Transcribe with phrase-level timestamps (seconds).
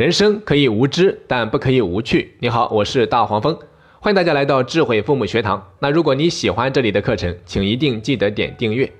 [0.00, 2.34] 人生可以无知，但不可以无趣。
[2.40, 3.58] 你好，我是大黄蜂，
[4.00, 5.62] 欢迎大家来到智慧父母学堂。
[5.78, 8.90] 那如果你喜欢这里的课程，请一定记得点订阅。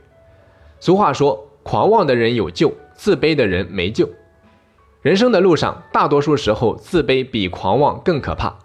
[0.79, 4.07] 俗话说，狂妄的人有救，自卑的人没救。
[5.01, 8.59] 人生的路上，大多数时候，自卑比狂妄更可怕。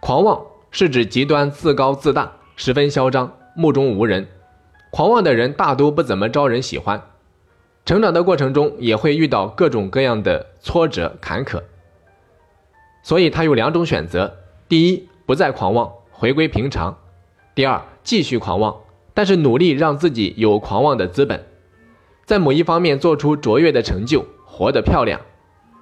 [0.00, 0.42] 狂妄
[0.72, 4.26] 是指极端自高自大，十分嚣张，目中无人。
[4.90, 7.00] 狂妄的人大多不怎么招人喜欢。
[7.84, 11.60] 成长的过程中也会遇到各种各样的挫折坎坷，
[13.02, 14.36] 所以他有两种选择：
[14.68, 16.94] 第一，不再狂妄，回归平常；
[17.56, 18.76] 第二，继续狂妄，
[19.14, 21.44] 但是努力让自己有狂妄的资本，
[22.24, 25.20] 在某一方面做出卓越的成就，活得漂亮。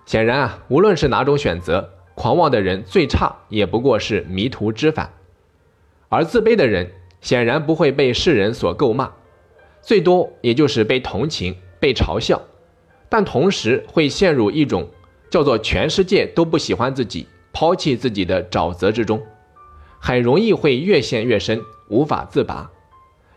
[0.06, 5.12] 显然啊，无论是哪种选择，狂妄的人最差也不过是迷途知返，
[6.08, 6.90] 而自卑的人
[7.20, 9.12] 显然不会被世人所诟骂，
[9.82, 11.54] 最多也就是被同情。
[11.80, 12.40] 被嘲笑，
[13.08, 14.88] 但同时会陷入一种
[15.30, 19.20] 叫做“全世界都不喜欢自己，抛弃自己的”沼泽之中，
[19.98, 22.70] 很容易会越陷越深，无法自拔，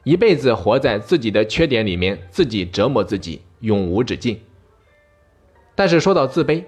[0.04, 4.40] 一辈子活在自己的缺点里面，自己折磨自己，永无止境。
[5.76, 6.64] 但是说到自卑，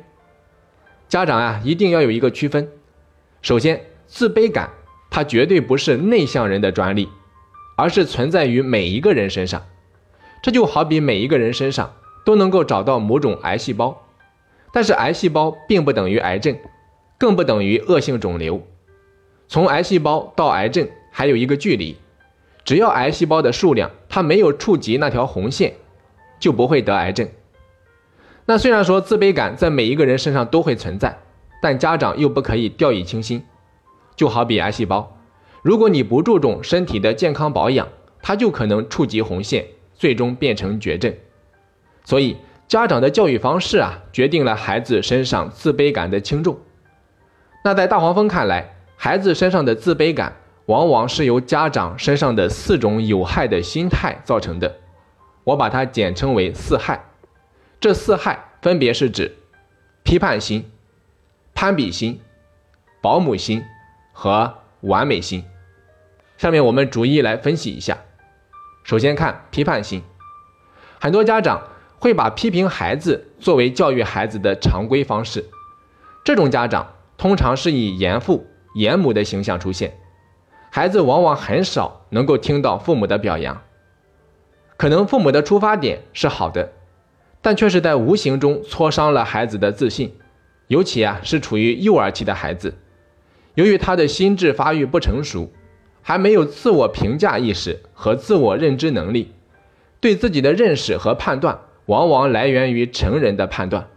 [1.08, 2.68] 家长啊，一定要有一个区分。
[3.42, 4.72] 首先，自卑感
[5.12, 7.08] 它绝对不是内向人的专利，
[7.78, 9.64] 而是存在于每一个人身上。
[10.46, 14.04] 这就好比每一个人身上都能够找到某种癌细胞，
[14.72, 16.56] 但是癌细胞并不等于癌症，
[17.18, 18.62] 更不等于恶性肿瘤。
[19.48, 21.98] 从癌细胞到癌症还有一个距离，
[22.64, 25.74] 只要癌细胞的数量它没有触及那条红线，
[26.40, 27.28] 就不会得癌症。
[28.46, 31.18] 那虽然说自卑感在每一个人身上都会存在，
[31.60, 33.44] 但家长又不可以掉以轻心。
[34.16, 35.18] 就好比癌细胞，
[35.64, 37.88] 如果你不注重身体的健康保养，
[38.22, 39.66] 它就可能触及红线。
[39.96, 41.14] 最终变成绝症，
[42.04, 46.60] 所以家长的教育方式啊，决定了孩子身上自卑感的轻重。
[47.64, 54.78] 那在大黄蜂看来，孩子身上的自卑感，往往是由家长身上的四种有害的心态造成的。
[55.44, 57.06] 我把它简称为四害。
[57.80, 59.36] 这四害分别是指
[60.04, 60.72] 批判心、
[61.54, 62.20] 攀比心、
[63.02, 63.64] 保姆心
[64.12, 65.44] 和完美心。
[66.38, 67.98] 下面我们逐一来分析一下。
[68.86, 70.04] 首先看批判性，
[71.02, 71.60] 很多家长
[71.98, 75.44] 会把批评孩子作为教育孩子的常规方式。
[76.24, 78.46] 这种家长通常是以严父
[78.76, 79.98] 严母的形象出现，
[80.70, 83.60] 孩子往往很少能够听到父母的表扬。
[84.78, 86.72] 可能父母的出发点是好的，
[87.42, 90.16] 但却是在无形中挫伤了孩子的自信。
[90.68, 92.76] 尤其啊是处于幼儿期的孩子，
[93.56, 95.52] 由于他的心智发育不成熟。
[96.08, 99.32] 还没有自我评价意识和自我认知能力，
[100.00, 103.88] 对自己的认识和判断往往来源于成人的判断。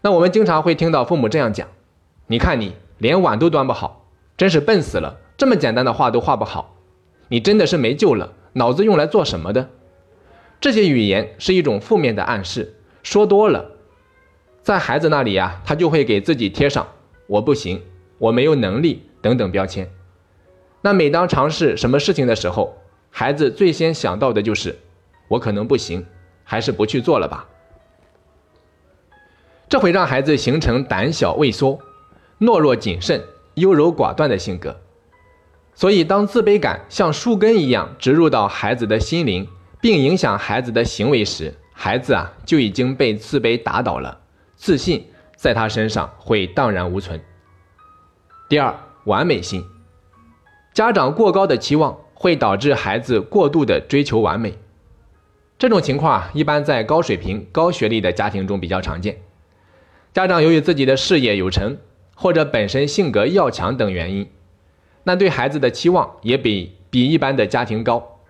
[0.00, 1.68] 那我们经常会听到父母这样讲
[2.26, 5.20] ：“你看你连碗都端不好，真是笨死了！
[5.36, 6.74] 这么简单的画都画不好，
[7.28, 9.70] 你真的是没救了，脑子用来做什么的？”
[10.60, 13.70] 这些语言是一种负面的暗示，说多了，
[14.62, 16.88] 在孩子那里呀，他就会给自己贴上
[17.28, 17.80] “我不行
[18.18, 19.88] ”“我没有能力”等等标签。
[20.80, 22.76] 那每当尝试什么事情的时候，
[23.10, 24.78] 孩子最先想到的就是
[25.28, 26.06] 我可能不行，
[26.44, 27.46] 还是不去做了吧。
[29.68, 31.78] 这会让孩子形成胆小畏缩、
[32.40, 33.22] 懦弱谨慎、
[33.54, 34.80] 优柔寡断的性格。
[35.74, 39.46] 所以，当自卑感像树根一样植入到孩子的心灵，
[39.80, 44.18] 并影响孩子的行为时，孩子啊就已经被自卑打倒了，
[44.56, 45.06] 自信
[45.36, 47.20] 在他身上会荡然无存。
[48.48, 48.74] 第二，
[49.04, 49.64] 完美性。
[50.78, 54.54] 家长过高的期望会导致孩子过度的追求完美，
[55.58, 59.18] 这种情况，一般在高水平、高学历的家庭中比较常见。
[60.14, 61.78] 家长由于自己的事业有成，
[62.14, 64.30] 或者本身性格要强等原因，
[65.02, 68.20] 那对孩子的期望也比比一般的家庭高。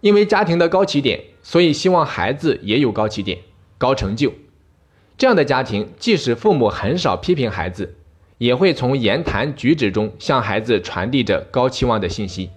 [0.00, 3.38] 因为家庭的高起点，所以希望孩子也有高起点、
[3.78, 4.32] 高成就。
[5.16, 7.94] 这样的家庭，即使父母很少批评孩子。
[8.40, 12.48] 也会从言谈举止中向孩子传递着高期望的信息。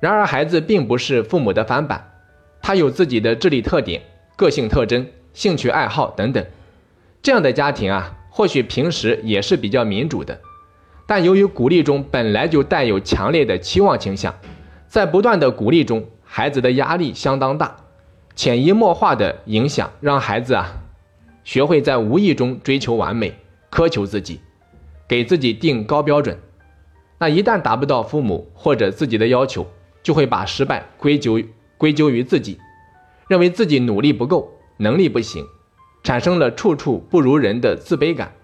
[0.00, 2.12] 然而，孩子并不是父母的翻版，
[2.62, 4.00] 他有自己的智力特点、
[4.36, 6.42] 个性特征、兴趣爱好等等。
[7.20, 10.40] 这样的家庭啊，或许平时也是比较民主的，
[11.06, 14.34] 但由于鼓励中本来就带有强烈的期望倾向，
[14.88, 17.76] 在不断的鼓励中，孩子的压力相当大，
[18.34, 20.72] 潜移默化的影响让孩子啊，
[21.44, 23.34] 学会在无意中追求完美，
[23.70, 24.40] 苛求自己。
[25.10, 26.38] 给自己定高标准，
[27.18, 29.66] 那一旦达不到父母或者自己的要求，
[30.04, 31.42] 就会把失败归咎
[31.76, 32.60] 归咎于自己，
[33.26, 35.44] 认为自己努力不够，能力不行，
[36.04, 38.34] 产生了处处不如人的自卑感。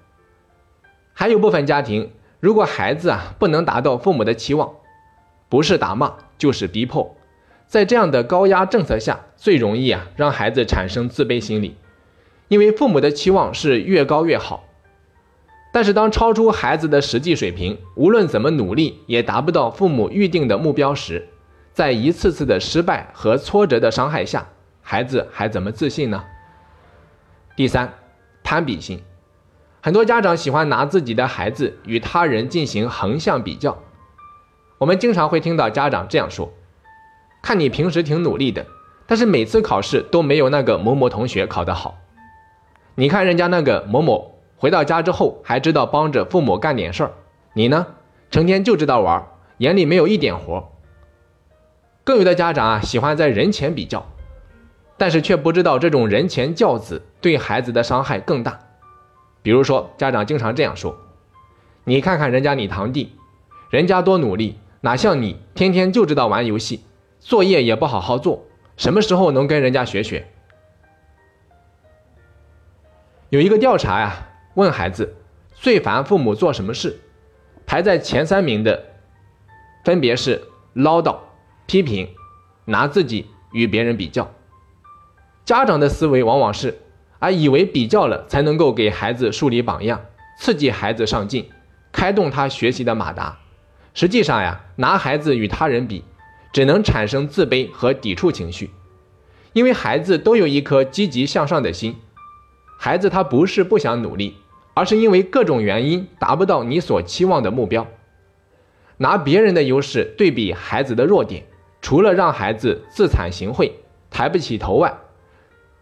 [1.13, 2.11] 还有部分家庭，
[2.41, 4.73] 如果孩子啊不能达到父母的期望，
[5.49, 7.15] 不是打骂就是逼迫，
[7.69, 11.77] 在这样的高压政策下，最容易啊让孩子产生自卑心理，
[12.49, 14.65] 因为父母的期望是越高越好。
[15.77, 21.29] 但是当超出孩子的实际水平，无论怎么努力也达不到父母预定的目标时，
[21.75, 24.47] 在一次次的失败和挫折的伤害下，
[24.81, 26.25] 孩子还怎么自信呢？
[27.59, 27.93] 第三，
[28.43, 29.03] 攀比心，
[29.83, 33.77] 很多家长喜欢拿自己的孩子与他人进行横向比较。
[34.79, 36.51] 我们经常会听到家长这样说
[37.45, 38.65] ：“看你平时挺努力的，
[39.07, 41.99] 但是每次考试都没有那个某某同学考得好。
[42.95, 47.13] 你看人家那个某某。”回到家之后还知道帮着父母干点事儿，
[47.53, 47.87] 你呢，
[48.31, 49.27] 成天就知道玩，
[49.59, 50.73] 眼里没有一点活。
[52.05, 54.07] 更有的家长啊喜欢在人前比较，
[54.97, 58.59] 但是却不知道这种人前教子对孩子的伤害更大。
[59.43, 60.97] 比如说，家长经常这样说
[61.85, 63.15] ：“你看看人家你堂弟，
[63.69, 66.83] 人家多努力，哪像你天天就知道玩游戏，
[67.21, 68.45] 作业也不好好做，
[68.77, 70.27] 什么时候能跟人家学学？”
[73.29, 74.29] 有一个调查呀。
[74.57, 75.17] 问孩子
[75.53, 76.99] 最烦父母做什么事，
[77.67, 78.85] 排在前三名的
[79.85, 81.19] 分别是唠叨、
[81.67, 82.09] 批评、
[82.65, 84.33] 拿自己与别人比较。
[85.45, 86.79] 家长的思维往往是
[87.19, 90.07] 啊，以为比较了才能够给孩子树立榜样，
[90.41, 91.51] 刺激孩子上进，
[91.93, 93.39] 开动他学习的马达。
[93.93, 96.03] 实际上呀，拿孩子与他人比，
[96.55, 98.71] 只能产生自卑和抵触情绪，
[99.53, 101.97] 因为孩子都有一颗积极向上的心。
[102.79, 104.37] 孩子他不是不想努力。
[104.77, 107.87] 而是因为各种原因达不到你所期望的目标，
[108.99, 111.45] 拿别人的优势对比孩子的弱点，
[111.81, 113.73] 除了让孩子自惭形秽、
[114.11, 114.95] 抬不起头外，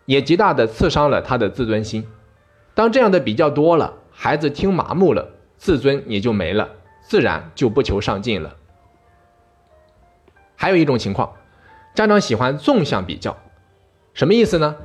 [0.06, 2.06] 也极大的刺伤了他的自尊心。
[2.72, 6.68] 当这样的比较多了，孩子听麻木了，自尊也就没了，
[7.02, 8.54] 自然就不求上进了。
[10.54, 11.32] 还有一种情况，
[11.96, 13.36] 家长喜欢纵向比较，
[14.12, 14.76] 什么意思呢？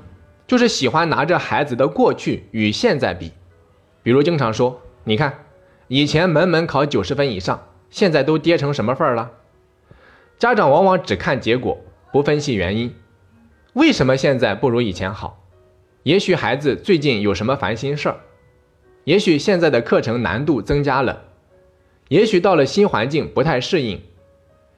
[0.47, 3.33] 就是喜欢拿着孩子的过去与现在比。
[4.01, 5.45] 比如经常说，你看，
[5.87, 9.31] 以前门门考九十分以上，现在都跌成什么份儿了？
[10.37, 11.77] 家长往往只看结果，
[12.13, 12.95] 不分析原因。
[13.73, 15.45] 为什么现在不如以前好？
[16.03, 18.15] 也许孩子最近有什么烦心事儿，
[19.03, 21.23] 也许现在的课程难度增加了，
[22.07, 24.01] 也许到了新环境不太适应，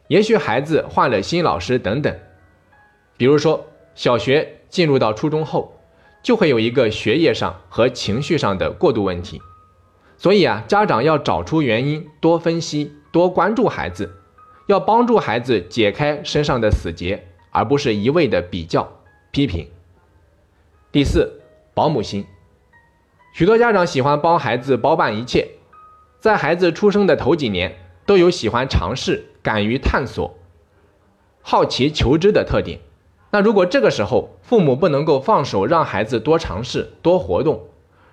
[0.08, 2.14] 也许孩子换了新老师等等。
[3.18, 5.78] 比如说，小学进入到初中后。
[6.24, 9.42] 就会有一个学业上和情绪上的过渡问题，
[10.18, 14.18] 所以啊，家长要找出原因，多分析，多关注孩子，
[14.68, 19.00] 要帮助孩子解开身上的死结，而不是一味的比较、
[19.32, 19.68] 批评。
[20.92, 21.42] 第四，
[21.74, 22.28] 保姆心，
[23.34, 25.48] 许多家长喜欢帮孩子包办一切，
[26.20, 30.38] 在孩子出生的头几年，都有喜欢尝试、敢于探索、
[31.42, 32.80] 好奇求知的特点。
[33.33, 37.68] 那如果这个时候父母不能够放手让孩子多尝试、多活动，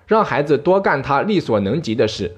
[0.07, 2.37] 让孩子多干他力所能及的事，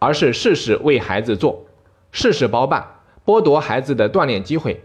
[0.00, 1.64] 而是事事为孩子做，
[2.10, 2.84] 事事包办，
[3.24, 4.82] 剥夺孩子的锻炼机会，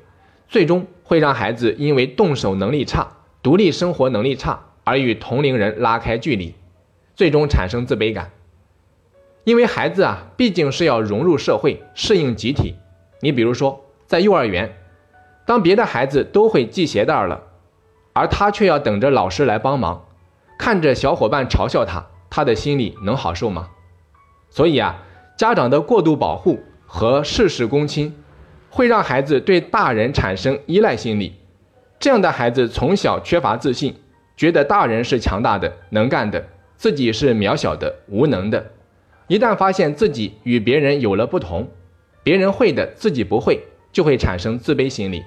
[0.47, 6.53] 最终会让孩子因为动手能力差、独立生活能力差而与同龄人拉开距离，
[7.15, 8.29] 最终产生自卑感。
[9.43, 12.75] 因为孩子啊，毕竟是要融入社会、适应集体。
[13.22, 14.77] 你比如说在幼儿园。
[15.45, 17.41] 当别的孩子都会系鞋带了，
[18.13, 20.05] 而他却要等着老师来帮忙，
[20.57, 23.69] 看着小伙伴嘲笑他，他的心里能好受吗？
[24.50, 25.03] 所以啊，
[25.38, 28.15] 家长的过度保护和事事躬亲，
[28.69, 31.33] 会让孩子对大人产生依赖心理。
[32.00, 33.95] 这样的孩子从小缺乏自信，
[34.38, 36.45] 觉得大人是强大的、能干的，
[36.77, 38.71] 自己是渺小的、无能的。
[39.27, 41.67] 一旦发现自己与别人有了不同，
[42.23, 45.23] 别人会的自己不会，就会产生自卑心理。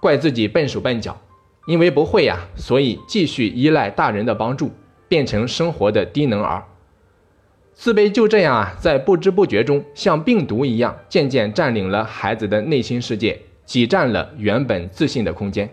[0.00, 1.20] 怪自己笨手笨脚，
[1.66, 4.72] 因为不会呀，所以继续依赖大人的帮助，
[5.08, 6.64] 变成生活的低能儿。
[7.72, 15.68] 自卑就这样啊，在不知不觉中像病毒一样，渐渐占领了孩子的内心世界，挤占了原本自信的空间。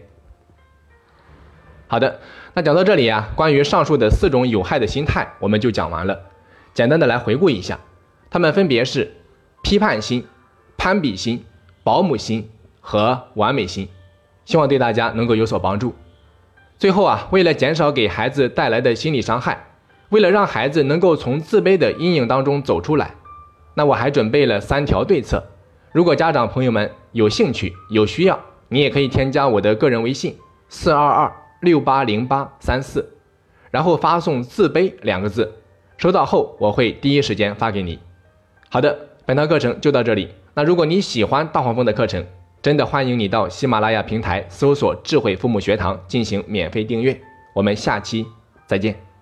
[1.88, 2.20] 好的，
[2.56, 6.20] 那讲到这里啊，关于上述的四种有害的心态，我们就讲完了。
[6.74, 7.80] 简单的来回顾一下，
[8.30, 9.14] 它们分别是
[9.62, 10.26] 批判心、
[10.76, 11.46] 攀比心、
[11.84, 12.50] 保姆心
[12.82, 13.88] 和完美心。
[14.46, 15.94] 希望对大家能够有所帮助。
[16.78, 19.68] 最后啊，为了减少给孩子带来的心理伤害，
[20.10, 23.16] 为了让孩子能够从自卑的阴影当中走出来，
[23.76, 25.44] 那我还准备了三条对策。
[25.92, 30.36] 如果家长朋友们有兴趣、有需要，你也可以添加我的个人微信：
[30.68, 31.32] 四二二
[31.62, 33.16] 六八零八三四，
[33.70, 35.54] 然后发送“自卑”两个字，
[35.98, 38.00] 收到后我会第一时间发给你。
[38.70, 40.30] 好的，本堂课程就到这里。
[40.56, 42.26] 那如果你喜欢大黄蜂的课程，
[42.64, 47.20] 真的欢迎你到喜马拉雅平台搜索“智慧父母学堂”进行免费订阅。
[47.54, 48.26] 我们下期
[48.66, 49.13] 再见。